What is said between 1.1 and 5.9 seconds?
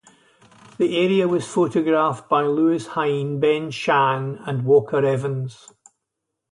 was photographed by Lewis Hine, Ben Shahn and Walker Evans.